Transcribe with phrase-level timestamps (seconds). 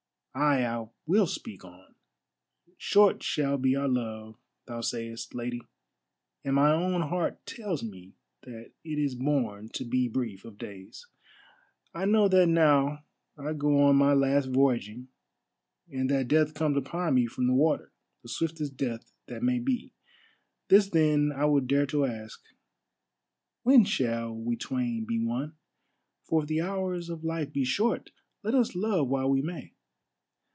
[0.33, 1.93] "Ay, I will speak on.
[2.77, 5.59] Short shall be our love, thou sayest, Lady,
[6.45, 11.05] and my own heart tells me that it is born to be brief of days.
[11.93, 13.03] I know that now
[13.37, 15.09] I go on my last voyaging,
[15.91, 17.91] and that death comes upon me from the water,
[18.23, 19.93] the swiftest death that may be.
[20.69, 22.41] This then I would dare to ask:
[23.63, 25.57] When shall we twain be one?
[26.23, 28.11] For if the hours of life be short,
[28.43, 29.73] let us love while we may."